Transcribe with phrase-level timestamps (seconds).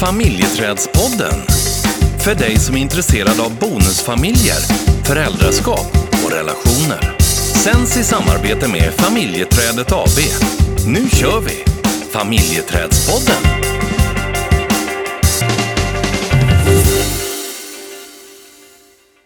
[0.00, 1.38] Familjeträdspodden.
[2.24, 4.60] För dig som är intresserad av bonusfamiljer,
[5.04, 5.90] föräldraskap
[6.24, 7.18] och relationer.
[7.64, 10.18] Sänds i samarbete med Familjeträdet AB.
[10.86, 11.64] Nu kör vi!
[12.12, 13.42] Familjeträdspodden.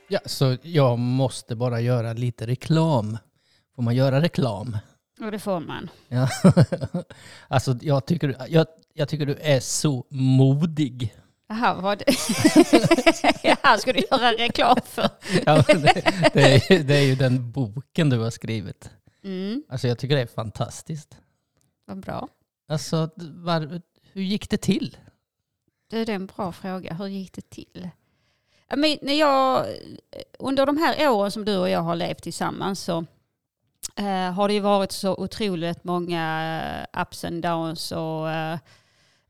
[0.09, 3.19] Ja, så jag måste bara göra lite reklam.
[3.77, 4.77] Får man göra reklam?
[5.23, 5.91] Och det får man.
[6.09, 6.29] Ja.
[7.49, 11.15] alltså jag tycker, jag, jag tycker du är så modig.
[11.49, 12.15] Jaha, vad det?
[13.43, 15.09] Jaha, ska du göra reklam för?
[15.47, 18.91] Ja, det, det, är, ju- det är ju den boken du har skrivit.
[19.25, 21.17] Mm, Alltså jag tycker det är fantastiskt.
[21.87, 22.29] vad bra.
[22.69, 23.81] Alltså var,
[24.13, 24.97] hur gick det till?
[25.91, 26.95] Det är en bra fråga.
[26.95, 27.89] Hur gick det till?
[28.69, 29.67] Ja, Men när jag,
[30.39, 33.05] under de här åren som du och jag har levt tillsammans så
[33.97, 38.59] eh, har det ju varit så otroligt många eh, ups and downs och eh,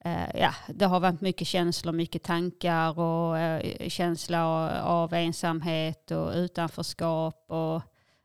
[0.04, 4.44] eh, ja, det har varit mycket känslor, mycket tankar och eh, känsla
[4.82, 7.82] av ensamhet och utanförskap och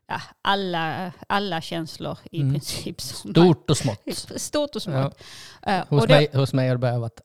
[0.08, 2.52] ja, alla, alla känslor i Mm.
[2.54, 3.00] princip.
[3.02, 4.02] Stort och smått.
[4.36, 5.22] Stort och smått.
[5.62, 7.20] Eh, Hos, och då- mig, hos mig har det bara varit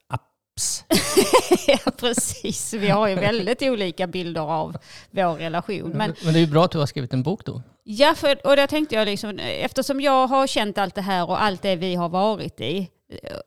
[0.53, 0.85] apps.
[1.67, 2.73] ja, precis.
[2.73, 4.77] Vi har ju väldigt olika bilder av
[5.11, 5.89] vår relation.
[5.89, 7.61] Men Men det är ju bra att du har skrivit en bok då.
[7.83, 11.43] ja, för, och där tänkte jag liksom, eftersom jag har känt allt det här och
[11.43, 12.89] allt det vi har varit i,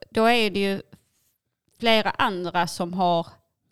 [0.09, 0.81] då är det ju
[1.79, 3.27] flera andra som har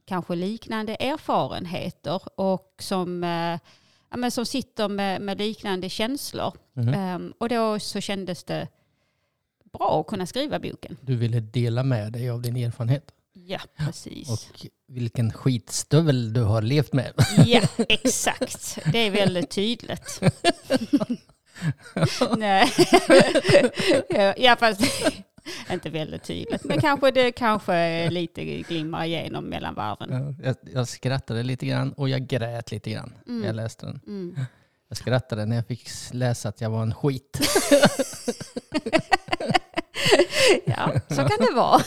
[0.06, 3.60] kanske liknande erfarenheter och som, eh,
[4.12, 6.54] ja, men som sitter med, med liknande känslor.
[6.74, 6.94] Mhm.
[6.94, 8.68] Ehm, och då så kändes det
[9.74, 10.98] bra att kunna skriva boken.
[11.02, 13.12] Du ville dela med dig av din erfarenhet.
[13.48, 14.30] Ja, precis.
[14.30, 17.14] Och vilken skitstövel du har levt med.
[17.46, 18.78] Ja, exakt.
[18.92, 20.22] Det är väldigt tydligt.
[22.38, 22.72] Nej.
[24.38, 24.82] ja, fast
[25.72, 26.64] inte väldigt tydligt.
[26.64, 30.10] Men kanske det kanske lite glimmar igenom mellan varven.
[30.12, 34.02] Ja, Jag, jag skrattade lite grann och jag grät lite grann när jag läste den.
[34.08, 34.36] Mm.
[34.88, 37.40] Jag skrattade när jag fick läsa att jag var en skit.
[40.66, 41.82] Ja, så kan det vara.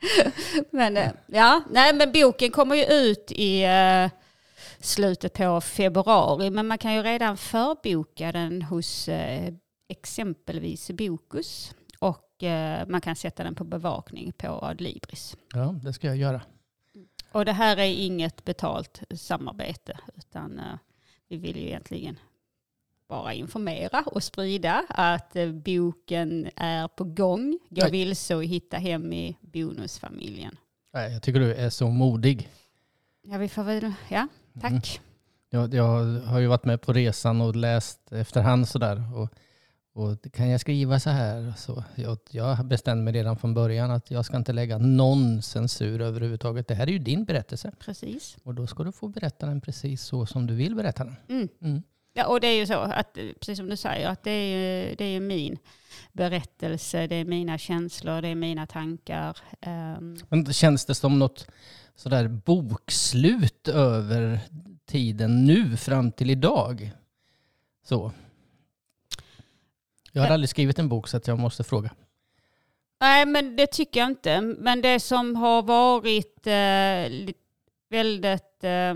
[0.70, 4.10] Men, eh, ja, nej, men boken kommer ju ut i eh,
[4.80, 6.50] slutet på februari.
[6.50, 9.52] Men man kan ju redan förboka den hos eh,
[9.88, 11.74] exempelvis Bokus.
[11.98, 12.28] Och
[12.86, 15.36] man kan sätta den på bevakning på Adlibris.
[15.54, 16.42] Ja, det ska jag göra.
[17.32, 20.60] Och det här är inget betalt samarbete utan
[21.28, 22.18] vi vill ju egentligen
[23.12, 27.58] bara informera och sprida att eh, boken är på gång.
[27.70, 30.56] Gå vilse och hitta hem i bonusfamiljen.
[30.92, 32.48] Jag tycker du är så modig.
[33.22, 34.28] Ja, vi får väl, ja,
[34.60, 34.70] tack.
[34.70, 34.82] Mm.
[35.50, 39.02] Jag, jag har ju varit med på resan och läst efterhand sådär.
[39.14, 39.28] Och,
[39.94, 41.54] och kan jag skriva så här?
[41.56, 46.00] Så jag, jag bestämde mig redan från början att jag ska inte lägga någon censur
[46.00, 46.68] överhuvudtaget.
[46.68, 47.72] Det här är ju din berättelse.
[47.78, 48.36] Precis.
[48.42, 51.16] Och då ska du få berätta den precis så som du vill berätta den.
[51.28, 51.48] Mm.
[51.60, 51.82] Mm.
[52.12, 54.56] Ja, och det är ju så, att, eh, precis som du säger, att det är
[54.88, 55.58] ju, det är ju min
[56.12, 59.38] berättelse, det är mina känslor, det är mina tankar.
[59.60, 61.46] ehm, Men känns det som något
[61.94, 64.40] sådär bokslut över
[64.86, 66.92] tiden nu fram till idag?
[67.84, 68.12] Så.
[70.12, 71.90] Jag har aldrig skrivit en bok så att jag måste fråga.
[73.00, 74.40] Nej, men det tycker jag inte.
[74.40, 77.34] Men det som har varit eh,
[77.90, 78.94] väldigt, eh,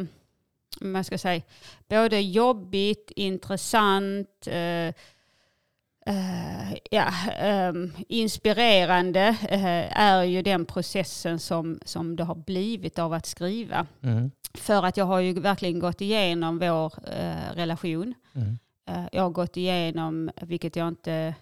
[0.80, 1.42] man ska säga,
[1.88, 4.88] både jobbigt, intressant, eh,
[6.06, 13.12] eh, ja, ehm, inspirerande eh, är ju den processen som, som det har blivit av
[13.12, 13.86] att skriva.
[14.02, 14.30] Mm.
[14.54, 18.14] För att jag har ju verkligen gått igenom vår eh, relation.
[18.34, 18.58] Mm.
[18.88, 21.34] Eh, Jag har gått igenom, vilket jag inte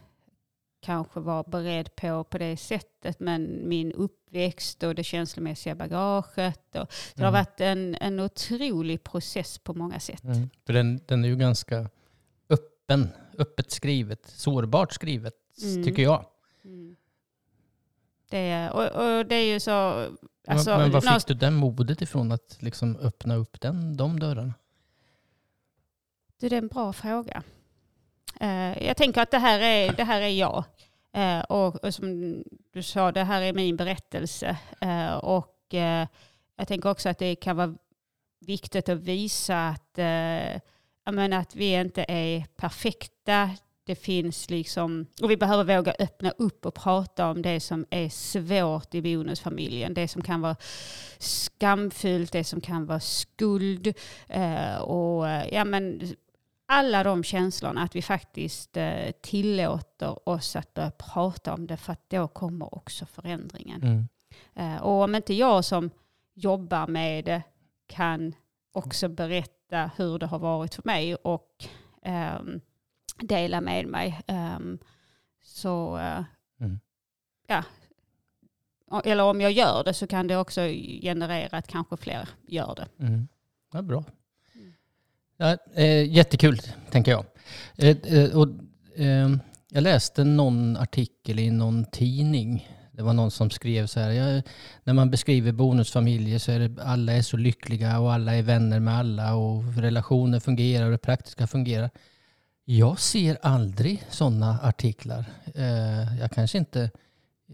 [0.84, 6.76] kanske var beredd på på det sättet, men min uppväxt och det känslomässiga bagaget.
[6.76, 7.32] Och, så det har Mm.
[7.44, 10.24] varit en, en otrolig process på många sätt.
[10.24, 10.50] Mm.
[10.66, 11.90] För den, den är ju ganska
[12.50, 13.08] öppen,
[13.38, 15.84] öppet skrivet, sårbart skrivet Mm.
[15.84, 16.26] tycker jag.
[16.64, 16.96] Mm.
[18.30, 18.82] Det, är- och,
[19.18, 19.70] och det är ju så...
[20.46, 24.20] Alltså, men men var fick du den modet ifrån att liksom öppna upp den, de
[24.20, 24.54] dörrarna?
[26.40, 27.42] Det är en bra fråga.
[28.40, 30.64] Eh, jag tänker att det här är, det här är jag.
[31.12, 32.42] Eh, och, och som
[32.72, 34.56] du sa, det här är min berättelse.
[34.80, 35.50] Eh, och
[36.56, 37.74] jag tänker också att det kan vara
[38.40, 39.96] viktigt att visa att,
[41.12, 43.50] menar att vi inte är perfekta.
[43.86, 48.08] Det finns liksom, och vi behöver våga öppna upp och prata om det som är
[48.08, 49.94] svårt i bonusfamiljen.
[49.94, 50.56] Det som kan vara
[51.18, 53.94] skamfyllt, det som kan vara skuld.
[54.80, 56.14] Och ja, men
[56.66, 61.92] alla de känslorna, att vi faktiskt eh, tillåter oss att börja prata om det för
[61.92, 63.82] att då kommer också förändringen.
[63.82, 64.08] Mm.
[64.54, 65.90] Eh, och om inte jag som
[66.34, 67.42] jobbar med det
[67.86, 68.34] kan
[68.72, 71.64] också berätta hur det har varit för mig och
[72.38, 72.60] um,
[73.16, 74.20] dela med mig.
[74.28, 74.78] Um,
[75.42, 76.24] så uh,
[76.60, 76.80] mm.
[77.46, 77.64] ja,
[79.04, 80.60] eller om jag gör det så kan det också
[81.02, 83.04] generera att kanske fler gör det.
[83.04, 83.28] Mm.
[83.72, 84.04] Ja, bra.
[85.44, 86.60] Ja, eh, jättekul,
[86.90, 87.24] tänker jag.
[87.76, 88.48] Eh, eh, och,
[88.96, 89.30] eh,
[89.70, 92.68] jag läste någon artikel i någon tidning.
[92.92, 94.10] Det var någon som skrev så här.
[94.10, 94.42] Jag,
[94.84, 98.80] när man beskriver bonusfamiljer så är det alla är så lyckliga och alla är vänner
[98.80, 101.90] med alla och relationer fungerar och det praktiska fungerar.
[102.64, 105.24] Jag ser aldrig sådana artiklar.
[105.54, 106.90] Eh, jag kanske inte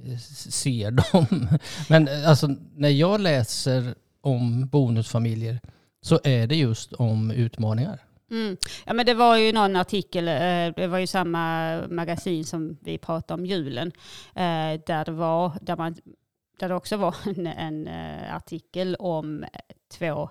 [0.05, 0.19] eh,
[0.51, 1.49] ser dem.
[1.89, 5.61] Men alltså, när jag läser om bonusfamiljer
[6.01, 8.01] så är det just om utmaningar.
[8.31, 8.57] Mm.
[8.87, 12.99] Ja, men det var ju någon artikel, eh, det var ju samma magasin som vi
[12.99, 13.93] pratade om julen,
[14.35, 15.97] eh, där det, var, där man,
[16.59, 19.45] där det också var en, en eh, artikel om
[19.99, 20.31] två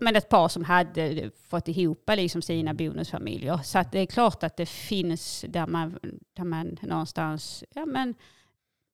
[0.00, 3.60] men ett par som hade fått ihop liksom sina bonusfamiljer.
[3.64, 5.98] Så det är klart att det finns där man,
[6.32, 8.14] där man någonstans ja, men,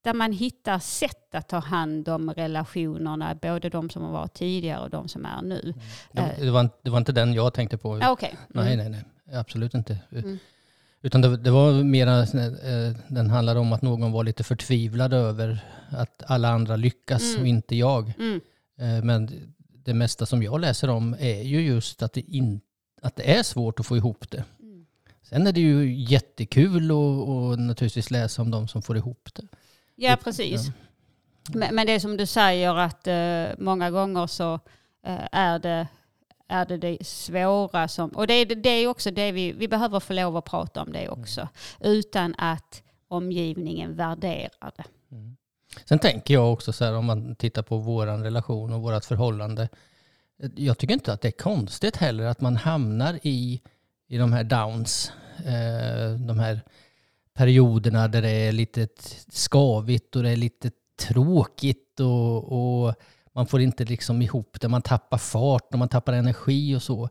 [0.08, 4.80] där man hittar sätt att ta hand om relationerna, både de som har varit tidigare
[4.80, 5.60] och de som är nu.
[5.60, 5.78] Mm.
[6.12, 8.00] Det, det, var, det var inte den jag tänkte på.
[8.02, 8.30] Ah, okay.
[8.30, 8.66] Mm.
[8.66, 9.04] Nej, nej, nej.
[9.38, 9.98] Absolut inte.
[10.12, 10.38] Mm.
[11.02, 15.64] Utan det, det, var mera, eh, den handlade om att någon var lite förtvivlad över
[15.90, 17.40] att alla andra lyckas mm.
[17.40, 18.12] och inte jag.
[18.18, 18.40] Mm.
[18.78, 19.30] Eh, men
[19.84, 22.60] det mesta som jag läser om är ju just att det, in,
[23.02, 24.44] att det är svårt att få ihop det.
[24.60, 24.86] Mm.
[25.22, 29.48] Sen är det ju jättekul att naturligtvis läsa om de som får ihop det.
[30.00, 30.70] Ja, precis.
[31.54, 34.60] Men, men det är som du säger att uh, många gånger så uh,
[35.32, 35.88] är, det,
[36.48, 38.10] är det det svåra som...
[38.10, 40.92] Och det är, det är också det vi, vi behöver få lov att prata om
[40.92, 41.40] det också.
[41.40, 41.92] Mm.
[41.92, 44.84] Utan att omgivningen värderar det.
[45.12, 45.36] Mm.
[45.84, 49.68] Sen tänker jag också så här om man tittar på vår relation och vårt förhållande.
[50.54, 53.62] Jag tycker inte att det är konstigt heller att man hamnar i,
[54.08, 55.12] i de här downs.
[55.38, 56.60] Eh, de här
[57.38, 58.88] perioderna där det är lite
[59.32, 60.70] skavigt och det är lite
[61.00, 62.94] tråkigt och, och
[63.32, 64.68] man får inte liksom ihop det.
[64.68, 67.08] Man tappar fart och man tappar energi och så.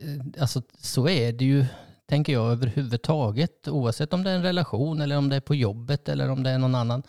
[0.00, 1.66] Eh, alltså så är det ju,
[2.08, 3.68] tänker jag, överhuvudtaget.
[3.68, 6.50] Oavsett om det är en relation eller om det är på jobbet eller om det
[6.50, 7.02] är någon annan,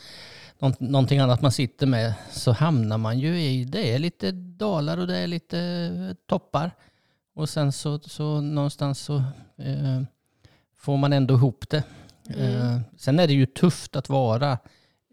[0.79, 5.07] någonting annat man sitter med så hamnar man ju i, det är lite dalar och
[5.07, 6.71] det är lite eh, toppar.
[7.35, 9.15] Och sen så, så någonstans så
[9.57, 10.01] eh,
[10.75, 11.83] får man ändå ihop det.
[12.29, 12.75] Mm.
[12.75, 14.57] Eh, sen är det ju tufft att vara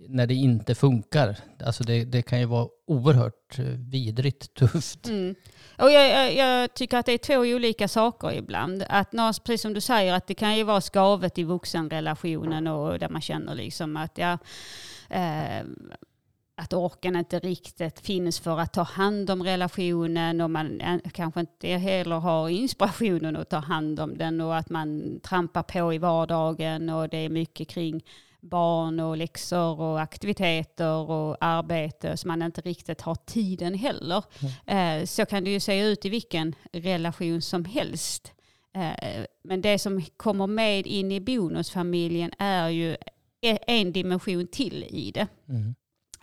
[0.09, 1.37] när det inte funkar.
[1.65, 5.09] Alltså det, det kan ju vara oerhört eh, vidrigt tufft.
[5.09, 5.35] Mm.
[5.79, 8.85] Och jag, jag, jag, tycker att det är två olika saker ibland.
[8.89, 9.11] Att
[9.45, 13.21] precis som du säger, att det kan ju vara skavet i vuxenrelationen och där man
[13.21, 14.39] känner liksom att ja,
[15.11, 15.65] eh,
[16.61, 20.81] att orken inte riktigt finns för att ta hand om relationen och man
[21.13, 25.95] kanske inte heller har inspirationen att ta hand om den och att man trampar på
[25.95, 28.05] i vardagen och det är mycket kring
[28.41, 34.25] barn och läxor och aktiviteter och arbete så man inte riktigt har tiden heller.
[34.67, 35.07] Mm.
[35.07, 38.33] Så kan det ju se ut i vilken relation som helst.
[38.75, 42.97] Eh, men det som kommer med in i bonusfamiljen är ju
[43.41, 45.27] e-, en dimension till i det.
[45.49, 45.75] Mm.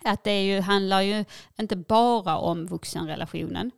[0.04, 1.24] Att det ju, handlar ju
[1.58, 3.70] inte bara om vuxenrelationen,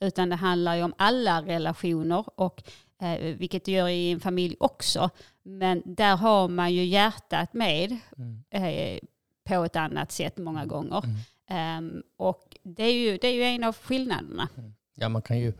[0.00, 2.62] utan det handlar ju om alla relationer, och,
[3.02, 5.10] eh, vilket det gör i en familj också.
[5.42, 8.42] Men där har man ju hjärtat med mm.
[8.50, 8.98] eh,
[9.44, 11.04] på ett annat sätt många gånger.
[11.04, 11.16] Mm.
[11.52, 14.48] Um, och det är, ju, det är ju en av skillnaderna.
[14.58, 14.74] Mm.
[14.94, 15.52] Ja, man kan ju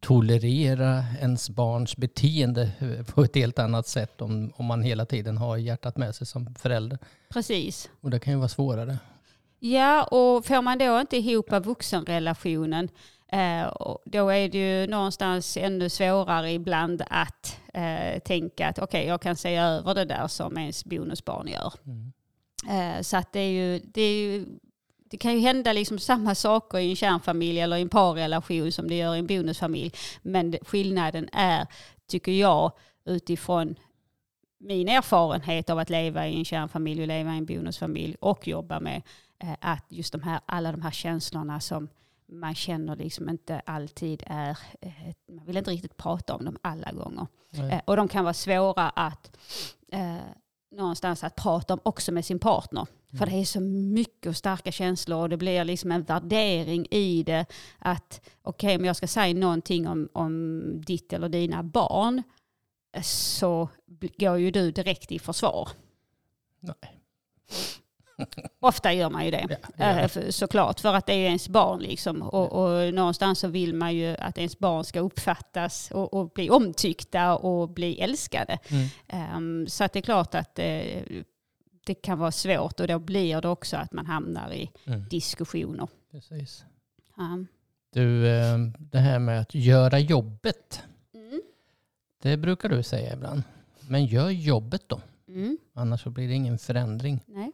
[0.00, 2.70] tolerera ens barns beteende
[3.14, 6.54] på ett helt annat sätt om, om man hela tiden har hjärtat med sig som
[6.54, 6.98] förälder.
[7.28, 7.90] Precis.
[8.00, 8.98] Och det kan ju vara svårare.
[9.58, 12.88] Ja, och får man då inte ihop vuxenrelationen
[13.32, 13.72] eh,
[14.04, 19.20] då är det ju någonstans ännu svårare ibland att eh, tänka att okej, okay, jag
[19.20, 21.72] kan se över det där som ens bonusbarn gör.
[21.86, 22.12] Mm.
[22.68, 24.46] Eh, så att det är ju, det är ju
[25.10, 28.88] det kan ju hända liksom samma saker i en kärnfamilj eller i en parrelation som
[28.88, 29.92] det gör i en bonusfamilj.
[30.22, 31.66] Men skillnaden är,
[32.08, 32.72] tycker jag,
[33.04, 33.74] utifrån
[34.58, 38.80] min erfarenhet av att leva i en kärnfamilj och leva i en bonusfamilj och jobba
[38.80, 39.02] med
[39.60, 41.88] att just de här, alla de här känslorna som
[42.26, 44.92] man känner liksom inte alltid är, eh,
[45.32, 47.26] man vill inte riktigt prata om dem alla gånger.
[47.50, 47.82] Nej.
[47.84, 49.36] Och de kan vara svåra att
[49.92, 50.16] eh,
[50.70, 52.86] någonstans att prata om också med sin partner.
[53.08, 53.18] Mm.
[53.18, 57.22] För det är så mycket och starka känslor och det blir liksom en värdering i
[57.22, 57.46] det.
[57.78, 62.22] Att okej, okay, om jag ska säga någonting om, om ditt eller dina barn
[63.02, 63.68] så
[64.18, 65.68] går ju du direkt i försvar.
[66.60, 66.95] Nej.
[68.60, 70.80] Ofta gör man ju det, Ja, gör eh, såklart.
[70.80, 72.22] För att det är ens barn liksom.
[72.22, 76.50] Och, och någonstans så vill man ju att ens barn ska uppfattas och, och bli
[76.50, 78.58] omtyckta och bli älskade.
[78.68, 78.86] Mm.
[79.08, 81.02] Ehm, så att det är klart att eh,
[81.86, 85.08] det kan vara svårt och då blir det också att man hamnar i Mm.
[85.08, 85.88] diskussioner.
[86.10, 86.64] Precis.
[87.16, 87.38] Ja.
[87.92, 90.82] Du, eh, det här med att göra jobbet.
[91.14, 91.42] Mm.
[92.22, 93.42] Det brukar du säga ibland.
[93.88, 95.00] Men gör jobbet då.
[95.28, 95.58] Mm.
[95.74, 97.20] Annars så blir det ingen förändring.
[97.26, 97.52] Nej.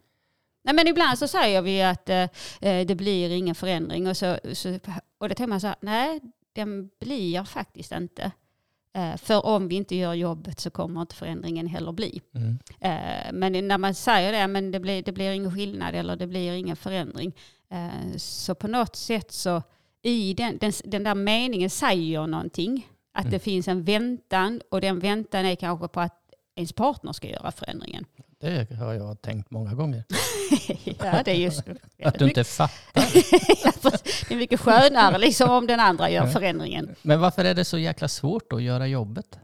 [0.64, 2.28] Nej men ibland så säger vi att eh,
[2.61, 4.78] eh, det blir ingen förändring och, så, så,
[5.19, 6.21] och det tänker man så här, nej
[6.52, 8.33] den blir faktiskt inte.
[8.95, 12.21] Eh, för om vi inte gör jobbet så kommer inte förändringen heller bli.
[12.35, 12.59] Mm.
[12.81, 16.26] Eh, men när man säger det, men det blir, det blir ingen skillnad eller det
[16.26, 17.33] blir ingen förändring.
[17.71, 19.62] Eh, så på något sätt så
[20.02, 22.88] i den, den, den där meningen säger någonting.
[23.14, 23.33] Att Mm.
[23.33, 26.19] det finns en väntan och den väntan är kanske på att
[26.57, 28.04] ens partner ska göra förändringen.
[28.43, 30.05] Det har jag tänkt många gånger.
[30.85, 31.63] ja, det är just
[32.05, 33.03] Att du inte fattar.
[34.29, 36.95] det är mycket skönare liksom om den andra gör förändringen.
[37.03, 39.39] Men varför är det så jäkla svårt att göra jobbet?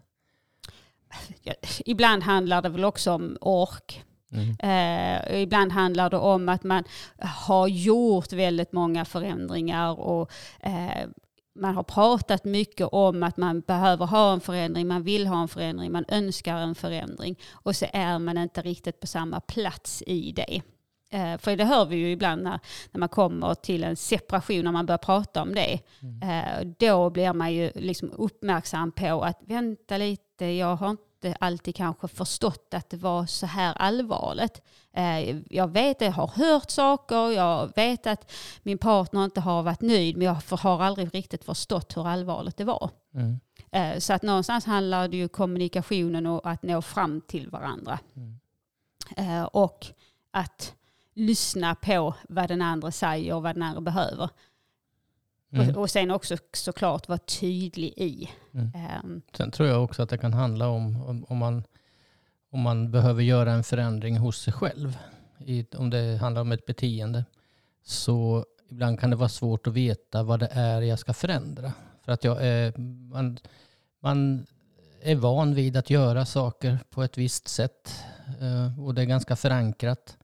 [1.85, 4.05] Ibland handlar det väl också om ork.
[4.33, 4.57] Mm.
[4.59, 6.85] Eh, ibland handlar det om att man
[7.19, 11.09] har gjort väldigt många förändringar och eh,
[11.59, 15.49] man har pratat mycket om att man behöver ha en förändring, man vill ha en
[15.49, 20.33] förändring, man önskar en förändring och så är man inte riktigt på samma plats i
[20.33, 20.63] det.
[21.11, 22.61] Eh, för det hör vi ju ibland när,
[22.91, 25.81] när man kommer till en separation, när man börjar prata om det.
[26.23, 31.08] Eh, då blir man ju liksom uppmärksam på att vänta lite, jag har inte
[31.41, 34.63] alltid kanske förstått att det var så här allvarligt.
[34.93, 38.33] Eh, jag vet, jag har hört saker, jag vet att
[38.63, 42.65] min partner inte har varit nöjd, men jag har aldrig riktigt förstått hur allvarligt det
[42.65, 42.91] var.
[43.15, 43.41] Mm.
[43.73, 47.99] Eh, så att någonstans handlar det ju kommunikationen och att nå fram till varandra.
[48.17, 48.39] Mm.
[49.17, 49.87] Eh, och
[50.31, 50.75] att
[51.15, 54.31] lyssna på vad den andra säger och vad den andra behöver.
[55.51, 55.69] Mm.
[55.71, 58.29] Och, och sen också såklart vara tydlig i.
[58.55, 58.73] Mm.
[58.75, 61.65] Ehm, Sen tror jag också att det kan handla om om, om, man,
[62.51, 64.99] om man behöver göra en förändring hos sig själv.
[65.39, 67.25] I, om det handlar om ett beteende.
[67.83, 71.73] Så ibland kan det vara svårt att veta vad det är jag ska förändra.
[72.05, 72.79] För att jag är,
[73.13, 73.39] man,
[74.01, 74.47] man
[75.03, 78.05] är van vid att göra saker på ett visst sätt.
[78.41, 80.17] eh, Och det är ganska förankrat.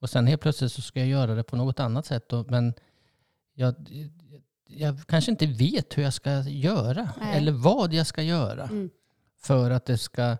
[0.00, 2.32] Och sen helt plötsligt så ska jag göra det på något annat sätt.
[2.46, 2.74] Men
[3.54, 3.74] jag,
[4.76, 7.08] jag kanske inte vet hur jag ska göra.
[7.20, 7.36] Nej.
[7.36, 8.90] Eller vad jag ska göra mm,
[9.38, 10.36] för att det ska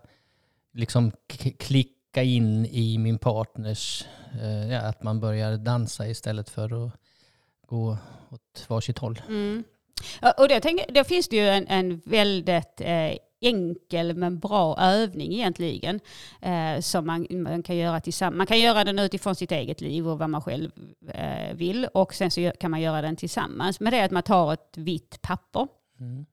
[0.73, 1.11] liksom
[1.59, 4.05] klicka in i min partners,
[4.41, 6.93] eh, ja, att man börjar dansa istället för att
[7.67, 7.97] gå
[8.29, 9.21] åt varsitt håll.
[9.27, 9.63] mm.
[10.37, 15.33] Och det, tänker, då finns det ju en, en väldigt eh, enkel men bra övning
[15.33, 15.99] egentligen.
[16.41, 18.37] Eh, som man, man kan göra tillsammans.
[18.37, 20.71] Man kan göra den utifrån sitt eget liv och vad man själv
[21.13, 21.87] eh, vill.
[21.93, 23.79] Och sen så kan man göra den tillsammans.
[23.79, 25.67] Men det är att man tar ett vitt papper.
[25.99, 26.25] Mm.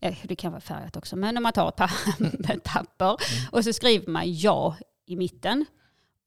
[0.00, 1.16] Eh, det kan vara färgat också.
[1.16, 1.90] Men om man tar ett, pa
[2.52, 3.16] ett papper
[3.52, 4.76] och så skriver man ja
[5.06, 5.64] i mitten.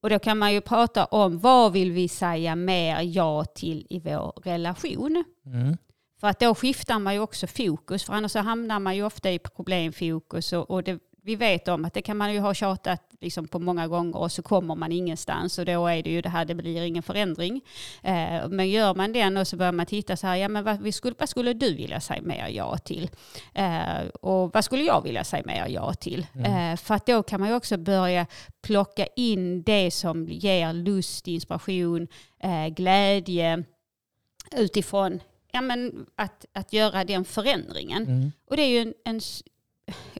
[0.01, 3.99] Och då kan man ju prata om vad vill vi säga mer ja till i
[3.99, 5.23] vår relation.
[5.45, 5.77] Mm.
[6.25, 9.31] För att då skiftar man ju också fokus, för annars så hamnar man ju ofta
[9.31, 10.53] i problemfokus.
[10.53, 13.59] Och, och det, vi vet om att det kan man ju ha tjatat liksom på
[13.59, 16.55] många gånger och så kommer man ingenstans och då är det ju det här, det
[16.55, 17.61] blir ingen förändring.
[18.03, 20.81] Eh, men gör man den och så börjar man titta så här, ja men vad,
[20.81, 23.09] vi skulle, vad skulle du vilja säga mer ja till?
[23.53, 26.27] Eh, och vad skulle jag vilja säga mer ja till?
[26.45, 28.25] Eh, för att då kan man ju också börja
[28.61, 32.07] plocka in det som ger lust, inspiration,
[32.39, 33.63] eh, glädje
[34.55, 35.19] utifrån
[35.55, 38.03] ja, men att, att göra den förändringen.
[38.03, 38.31] Mm.
[38.49, 39.21] Och det är ju en, en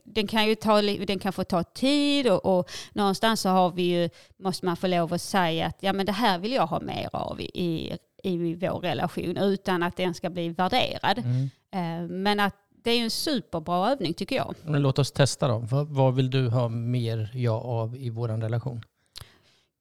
[0.04, 3.82] den kan ju ta, den kan få ta tid och, och någonstans så har vi
[3.82, 6.80] ju, måste man få lov att säga att ja, men det här vill jag ha
[6.80, 11.18] mer av i, i, i vår relation utan att den ska bli värderad.
[11.18, 11.50] Mm.
[11.74, 14.54] Eh, men att det är en superbra övning tycker jag.
[14.64, 15.58] Men låt oss testa då.
[15.58, 18.82] Vad, vad vill du ha mer ja av i vår relation?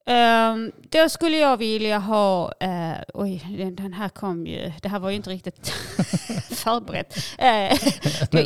[0.07, 5.09] Um, då skulle jag vilja ha, eh, oj den, här kom ju, det här var
[5.09, 5.69] ju inte riktigt
[6.50, 7.17] förberett.
[7.38, 7.77] Eh,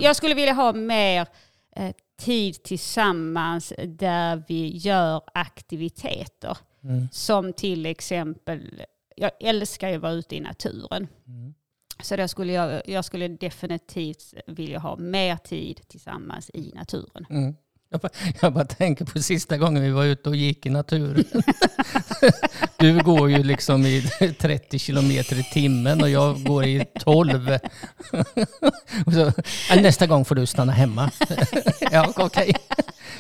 [0.04, 1.28] jag skulle vilja ha mer
[1.76, 6.58] eh, tid tillsammans där vi gör aktiviteter.
[6.84, 7.08] Mm.
[7.12, 8.84] Som till exempel,
[9.16, 11.08] jag älskar ju att vara ute i naturen.
[11.28, 11.54] Mm.
[12.04, 17.26] Så då skulle jag, jag skulle definitivt vilja ha mer tid tillsammans i naturen.
[17.30, 17.56] Mm.
[17.92, 18.10] Jag, bara,
[18.42, 21.24] jag bara tänker på sista gången vi var ute och gick i naturen.
[22.78, 24.02] Du går ju liksom i
[24.40, 27.58] 30 kilometer i timmen och jag går i 12.
[29.06, 29.32] Och så,
[29.70, 31.12] "Ja, nästa gång får du stanna hemma.
[31.92, 32.56] Ja, okej.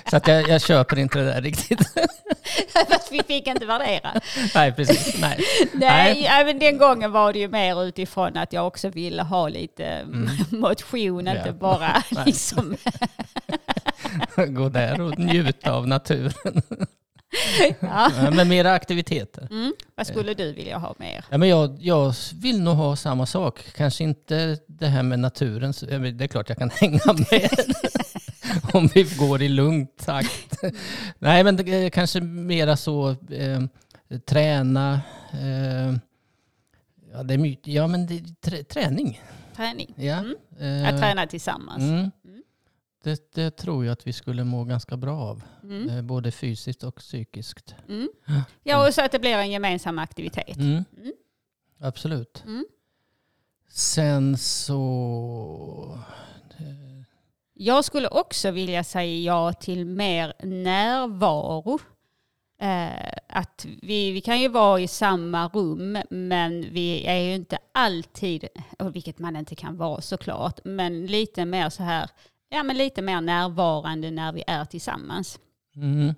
[0.09, 1.79] Så att jag, jag köper inte det där riktigt.
[2.89, 4.21] Fast vi fick inte värdera.
[4.55, 5.15] Nej, precis.
[5.21, 5.39] Nej.
[5.73, 10.05] Nej, även den gången var det ju mer utifrån att jag också ville ha lite
[10.49, 11.37] motion, Ja.
[11.37, 12.23] inte bara Nej.
[12.25, 12.77] liksom...
[14.47, 16.33] Gå där och njuta av naturen.
[17.79, 18.11] Ja.
[18.33, 19.47] Men mera aktiviteter.
[19.51, 19.73] Mm.
[19.95, 21.25] Vad skulle du vilja ha mer?
[21.29, 23.65] Ja, men jag, jag vill nog ha samma sak.
[23.75, 25.73] Kanske inte det här med naturen.
[26.17, 26.99] Det är klart jag kan hänga
[27.31, 27.49] med.
[28.73, 30.57] Om vi går i lugn takt.
[31.19, 33.61] Nej, men det, är kanske mera så eh,
[34.25, 35.01] träna.
[35.33, 35.93] Eh,
[37.13, 37.73] ja, det är mycket.
[37.73, 39.21] Ja, men det, trä, träning.
[39.55, 39.93] Träning?
[39.97, 40.23] Ja.
[40.59, 40.83] Mm.
[40.83, 41.83] Eh, Att träna tillsammans?
[41.83, 42.11] mm.
[43.03, 45.43] Det, det tror jag att vi skulle må ganska bra av.
[45.63, 45.89] Mm.
[45.89, 47.75] Eh, både fysiskt och psykiskt.
[47.87, 48.09] Mm.
[48.63, 50.57] Ja, och så att det blir en gemensam aktivitet.
[50.57, 50.83] Mm.
[50.97, 51.13] Mm.
[51.79, 52.43] Absolut.
[52.45, 52.65] Mm.
[53.69, 55.99] Sen så...
[57.53, 61.79] Jag skulle också vilja säga ja till mer närvaro.
[62.61, 67.57] Eh, att vi, vi kan ju vara i samma rum men vi är ju inte
[67.71, 68.47] alltid,
[68.93, 72.09] vilket man inte kan vara såklart, men lite mer så här,
[72.49, 75.39] ja men lite mer närvarande när vi är tillsammans.
[75.75, 76.15] Mm.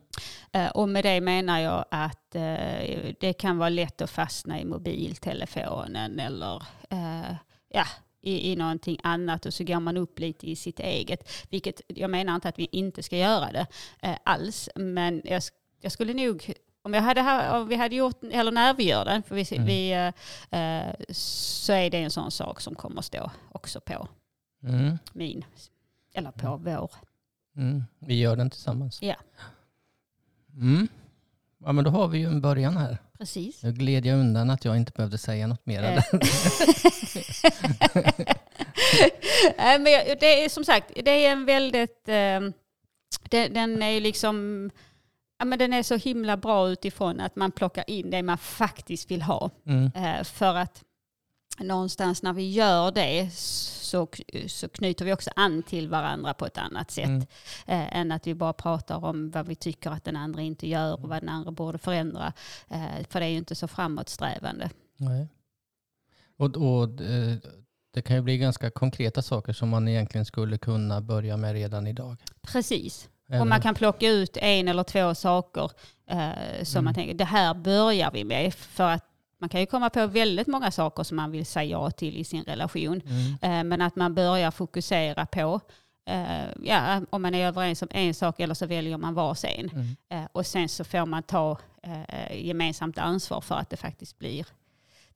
[0.51, 4.65] Eh, och med det menar jag att eh, det kan vara lätt att fastna i
[4.65, 6.55] mobiltelefonen eller
[6.89, 7.35] eh,
[7.69, 7.85] ja,
[8.21, 11.31] i, i någonting annat och så går man upp lite i sitt eget.
[11.49, 13.65] Vilket jag menar inte att vi inte ska göra det
[14.01, 15.41] eh, alls, men jag,
[15.81, 19.05] jag skulle nog om, jag hade, ha- om vi hade gjort, eller när vi gör
[19.05, 19.65] det, för vi, Mm.
[19.65, 20.11] vi,
[21.13, 24.07] så är det en sån sak som kommer stå också på
[24.63, 24.97] Mm.
[25.13, 25.45] min,
[26.13, 26.91] eller på vår.
[27.55, 27.83] Mm.
[27.99, 29.01] Vi gör den tillsammans.
[29.01, 29.15] Ja.
[30.55, 30.87] Mm.
[31.65, 32.97] Ja, men då har vi ju en början här.
[33.17, 33.63] Precis.
[33.63, 35.81] Nu gled jag undan att jag inte behövde säga något mer.
[39.57, 42.39] Nej, men det är som sagt, det är en väldigt, eh,
[43.29, 44.69] den, är liksom,
[45.39, 49.11] ja men den är så himla bra utifrån att man plockar in det man faktiskt
[49.11, 49.49] vill ha.
[49.65, 49.91] Mm.
[49.95, 50.83] Eh, för att
[51.63, 54.07] någonstans när vi gör det så,
[54.47, 57.05] så knyter vi också an till varandra på ett annat sätt.
[57.05, 57.21] Mm.
[57.67, 60.93] Eh, än att vi bara pratar om vad vi tycker att den andra inte gör
[60.93, 62.33] och vad den andra borde förändra.
[62.69, 64.69] Eh, för det är ju inte så framåtsträvande.
[64.97, 65.27] Nej.
[66.37, 67.35] Och, och eh,
[67.93, 71.87] det kan ju bli ganska konkreta saker som man egentligen skulle kunna börja med redan
[71.87, 72.15] idag.
[72.41, 73.09] Precis.
[73.39, 75.71] Och man kan plocka ut en eller två saker
[76.07, 76.85] eh, som Mm.
[76.85, 78.53] man tänker, det här börjar vi med.
[78.53, 79.05] För att
[79.41, 82.23] man kan ju komma på väldigt många saker som man vill säga ja till i
[82.23, 83.01] sin relation.
[83.05, 83.37] Mm.
[83.41, 85.59] Eh, men att man börjar fokusera på,
[86.05, 89.69] eh, ja, om man är överens om en sak eller så väljer man varsin.
[89.73, 89.95] Mm.
[90.09, 91.57] Eh, och sen så får man ta
[92.33, 94.45] gemensamt ansvar för att det faktiskt blir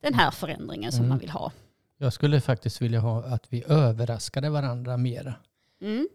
[0.00, 1.08] den här förändringen som Mm.
[1.08, 1.52] man vill ha.
[1.98, 5.34] Jag skulle faktiskt vilja ha att vi överraskade varandra mera.
[5.80, 6.08] Mm.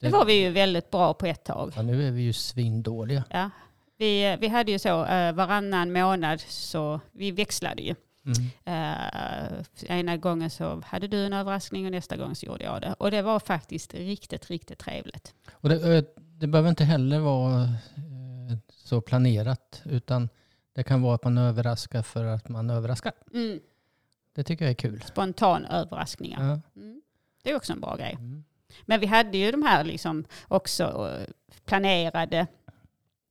[0.00, 1.72] Det var vi ju väldigt bra på ett tag.
[1.76, 3.24] Ja, nu är vi ju svindåliga.
[3.30, 3.50] Ja.
[3.96, 7.94] Vi, vi hade ju så eh, varannan månad så vi växlade ju.
[8.24, 8.50] Mm.
[8.64, 12.92] Eh, ena gången så hade du en överraskning och nästa gång så gjorde jag det.
[12.98, 15.34] Och det var faktiskt riktigt, riktigt trevligt.
[15.52, 17.68] Och det, eh, det behöver inte heller vara
[18.86, 20.28] så planerat utan
[20.72, 23.12] det kan vara att man överraskar för att man överraskar.
[23.34, 23.60] Mm.
[24.34, 25.02] Det tycker jag är kul.
[25.06, 26.42] Spontan överraskningar.
[26.48, 26.80] Ja.
[26.80, 27.02] Mm.
[27.42, 28.16] Det är också en bra grej.
[28.18, 28.44] Mm.
[28.82, 31.10] Men vi hade ju de här liksom också
[31.64, 32.46] planerade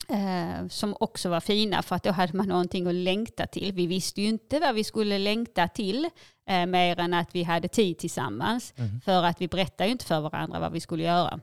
[0.10, 3.74] eh, som också var fina för att då hade man någonting att längta till.
[3.74, 6.10] Vi visste ju inte vad vi skulle längta till
[6.50, 8.74] eh, mer än att vi hade tid tillsammans.
[8.78, 9.02] Mm.
[9.02, 11.40] För att vi berättade ju inte för varandra vad vi skulle göra.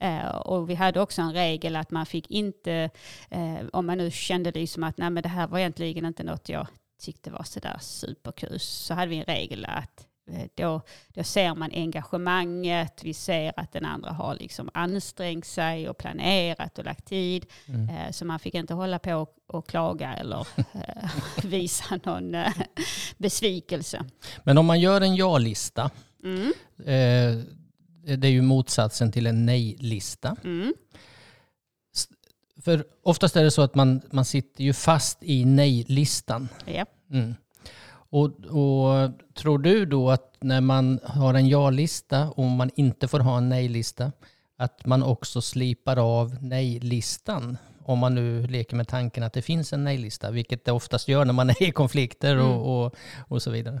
[0.00, 2.90] Eh, och vi hade också en regel att man fick inte,
[3.30, 6.22] eh, om man nu kände det som att nej, men det här var egentligen inte
[6.22, 6.66] något jag
[7.00, 10.06] tyckte var sådär superkul, så hade vi en regel att
[10.54, 15.98] då, då ser man engagemanget, vi ser att den andra har liksom ansträngt sig och
[15.98, 17.46] planerat och lagt tid.
[17.66, 17.88] Mm.
[17.88, 21.10] Eh, så man fick inte hålla på och, och klaga eller eh,
[21.44, 22.52] visa någon eh,
[23.18, 24.04] besvikelse.
[24.44, 25.90] Men om man gör en ja-lista,
[26.24, 27.44] Mm, eh,
[28.18, 30.36] det är ju motsatsen till en nej-lista.
[30.44, 30.74] mm,
[32.62, 36.48] För oftast är det så att man, man sitter ju fast i nej-listan.
[36.66, 36.86] ja.
[37.10, 37.34] Mm.
[38.12, 43.20] Och, och tror du då att när man har en ja-lista och man inte får
[43.20, 44.12] ha en nej-lista,
[44.56, 47.56] att man också slipar av nej-listan?
[47.84, 51.24] Om man nu leker med tanken att det finns en nej-lista, vilket det oftast gör
[51.24, 52.94] när man är i konflikter och, och,
[53.28, 53.80] och så vidare.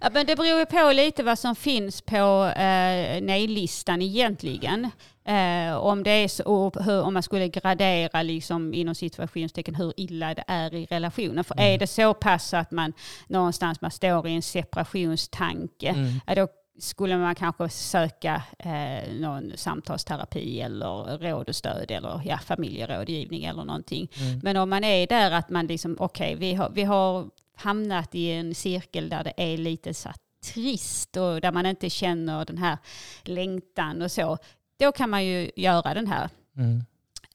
[0.00, 4.90] Ja, men det beror ju på lite vad som finns på eh, nej-listan egentligen.
[5.24, 10.34] Eh, om, det är så, hur, om man skulle gradera liksom, inom situationstecken hur illa
[10.34, 11.44] det är i relationen.
[11.44, 11.74] För mm.
[11.74, 12.92] är det så pass att man
[13.26, 16.20] någonstans man står i en separationstanke, mm.
[16.36, 23.44] då skulle man kanske söka eh, någon samtalsterapi eller råd och stöd eller ja, familjerådgivning
[23.44, 24.08] eller någonting.
[24.20, 24.40] Mm.
[24.42, 28.14] Men om man är där att man liksom, okej, okay, vi, har, vi har hamnat
[28.14, 30.10] i en cirkel där det är lite så
[30.44, 32.78] trist och där man inte känner den här
[33.22, 34.38] längtan och så,
[34.78, 36.84] då kan man ju göra den här mm.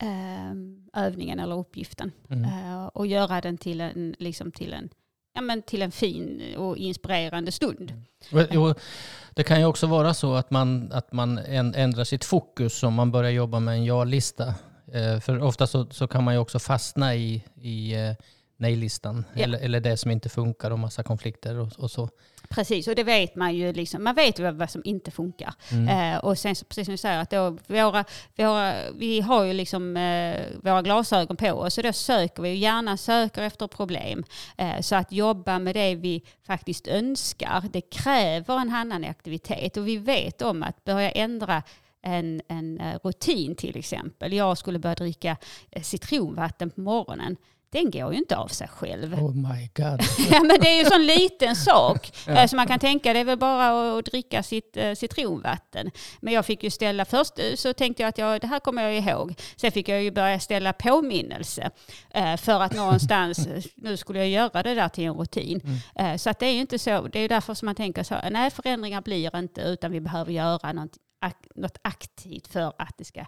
[0.01, 2.43] eh, övningen eller uppgiften mm.
[2.43, 4.89] eh, och göra den till en, liksom till en
[5.37, 7.93] ja, men till en fin och inspirerande stund.
[8.51, 8.73] Jo,
[9.33, 13.11] det kan ju också vara så att man, att man ändrar sitt fokus om man
[13.11, 14.53] börjar jobba med en ja-lista.
[14.93, 18.13] Eh, för ofta så, så kan man ju också fastna i, i eh,
[18.57, 19.25] nej-listan.
[19.33, 19.43] Ja.
[19.43, 22.09] Eller, eller det som inte funkar och massa konflikter och, och, så.
[22.49, 23.73] Precis, och det vet man ju.
[23.73, 25.53] Liksom, man vet ju vad som inte funkar.
[25.71, 26.13] Mm.
[26.13, 29.97] Eh, och sen precis som du säger, att då, våra, våra, vi har ju liksom
[29.97, 34.23] eh, våra glasögon på oss och då söker vi gärna söker efter problem.
[34.57, 39.77] Eh, så att jobba med det vi faktiskt önskar, det kräver en annan aktivitet.
[39.77, 41.63] Och vi vet om att börja ändra
[42.01, 44.33] en, en eh, rutin till exempel.
[44.33, 45.37] Jag skulle börja dricka
[45.71, 47.37] eh, citronvatten på morgonen
[47.77, 49.13] den går ju inte av sig själv.
[49.13, 50.01] Oh my god.
[50.31, 52.11] ja, men det är ju en sån liten sak.
[52.27, 52.33] ja.
[52.33, 55.91] Eh, så man kan tänka det är väl bara att dricka sitt eh, citronvatten.
[56.19, 58.83] Men jag fick ju ställa, först eh, så tänkte jag att jag, det här kommer
[58.83, 59.35] jag ihåg.
[59.55, 61.71] Sen fick jag ju börja ställa påminnelse.
[62.37, 65.81] för att någonstans, nu skulle jag göra det där till en rutin.
[65.95, 66.19] Mm.
[66.19, 68.51] så att det är ju inte så, det är därför som man tänker så, nej
[68.51, 70.97] förändringar blir inte utan vi behöver göra något,
[71.55, 73.25] något aktivt för att det ska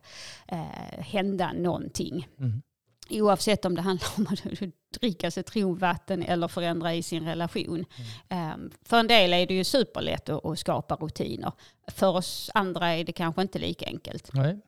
[0.99, 2.27] hända någonting.
[2.39, 2.61] Mm.
[3.09, 4.61] Oavsett om det handlar om att
[4.99, 7.85] dricka citronvatten eller förändra i sin relation.
[8.29, 8.53] Mm.
[8.53, 11.51] Um, för en del är det ju superlätt att, skapa rutiner.
[11.87, 14.29] För oss andra är det kanske inte lika enkelt.
[14.33, 14.59] Nej,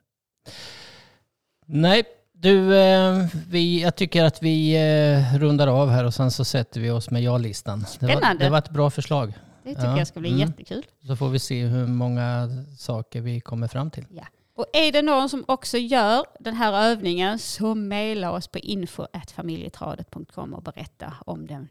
[1.66, 2.04] Nej
[2.42, 6.82] du, eh, vi, jag tycker att vi eh, rundar av här och sen så sätter
[6.82, 7.86] vi oss med ja-listan.
[8.00, 9.34] Det var, det var ett bra förslag.
[9.64, 9.98] Det tycker ja.
[9.98, 10.42] jag ska bli mm.
[10.42, 10.86] jättekul.
[11.08, 14.06] Så får vi se hur många saker vi kommer fram till.
[14.10, 14.24] Ja.
[14.56, 20.54] Och är det någon som också gör den här övningen så mejla oss på info.familjetradet.com
[20.54, 21.70] och berätta om den,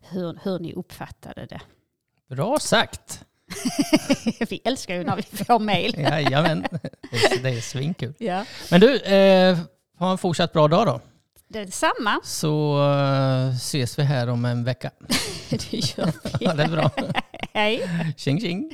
[0.00, 1.60] hur, hur ni uppfattade det.
[2.28, 3.24] Bra sagt!
[4.50, 5.94] vi älskar ju när vi får mejl.
[5.98, 6.66] Jajamän,
[7.42, 8.14] det är svinkul.
[8.18, 8.44] Ja.
[8.70, 9.58] Men du, eh,
[9.98, 11.00] ha en fortsatt bra dag då.
[11.48, 12.20] Detsamma.
[12.24, 14.90] Så uh, ses vi här om en vecka.
[15.50, 16.30] det gör vi.
[16.40, 16.90] ja, det är bra.
[17.52, 17.88] Hej.
[18.16, 18.70] Tjing tjing.